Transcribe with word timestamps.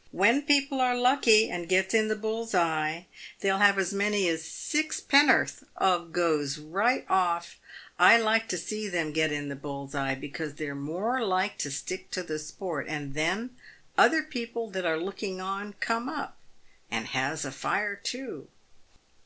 ""When 0.26 0.40
people 0.40 0.80
are 0.80 0.96
lucky, 0.96 1.50
and 1.50 1.68
gets 1.68 1.92
in 1.92 2.08
the 2.08 2.16
bull's 2.16 2.54
eye, 2.54 3.08
they'll 3.40 3.58
have 3.58 3.78
as 3.78 3.92
many 3.92 4.26
as 4.26 4.42
sixpen'orth 4.42 5.64
of 5.76 6.12
goes 6.12 6.56
right 6.56 7.04
off. 7.10 7.58
I 7.98 8.16
like 8.16 8.48
to 8.48 8.56
see 8.56 8.88
them 8.88 9.12
get 9.12 9.30
in 9.32 9.50
the 9.50 9.54
bull's 9.54 9.94
eye, 9.94 10.14
because 10.14 10.54
they're 10.54 10.74
more 10.74 11.20
like 11.22 11.58
to 11.58 11.70
stick 11.70 12.10
to 12.12 12.22
the 12.22 12.38
sport, 12.38 12.86
and, 12.88 13.12
then, 13.12 13.54
other 13.98 14.22
people 14.22 14.70
that 14.70 14.86
are 14.86 14.96
looking 14.96 15.42
on 15.42 15.74
come 15.74 16.08
up, 16.08 16.38
and 16.90 17.08
has 17.08 17.44
a 17.44 17.52
fire 17.52 17.96
too." 17.96 18.48